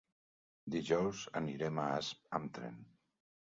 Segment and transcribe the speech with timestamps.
[0.75, 2.85] Dijous anirem a Asp amb tren.